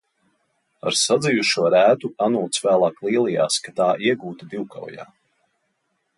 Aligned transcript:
Ar 0.91 0.95
sadzijušo 0.99 1.65
rētu 1.73 2.11
Anūts 2.29 2.65
vēlāk 2.69 2.99
lielījās, 3.09 3.61
ka 3.67 3.75
tā 3.83 3.93
iegūta 4.09 4.51
divkaujā. 4.57 5.09